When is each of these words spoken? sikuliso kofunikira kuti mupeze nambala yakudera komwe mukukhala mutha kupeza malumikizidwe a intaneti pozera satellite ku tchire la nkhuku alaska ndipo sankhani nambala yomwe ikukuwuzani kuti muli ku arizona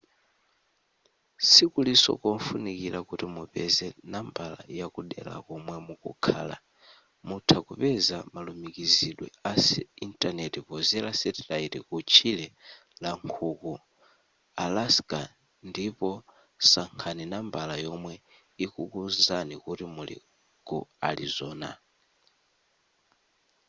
sikuliso 1.49 2.11
kofunikira 2.23 2.99
kuti 3.09 3.25
mupeze 3.35 3.87
nambala 4.11 4.59
yakudera 4.79 5.33
komwe 5.47 5.75
mukukhala 5.87 6.57
mutha 7.27 7.57
kupeza 7.67 8.17
malumikizidwe 8.33 9.27
a 9.51 9.53
intaneti 10.05 10.59
pozera 10.67 11.09
satellite 11.19 11.79
ku 11.87 11.95
tchire 12.09 12.47
la 13.03 13.09
nkhuku 13.23 13.73
alaska 14.63 15.19
ndipo 15.69 16.09
sankhani 16.71 17.23
nambala 17.31 17.75
yomwe 17.85 18.13
ikukuwuzani 18.63 19.53
kuti 19.63 19.85
muli 19.95 20.15
ku 20.67 20.77
arizona 21.09 21.69